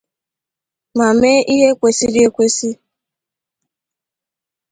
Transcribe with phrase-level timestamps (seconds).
[0.97, 2.69] ma mee ihe kwesiri ekwesi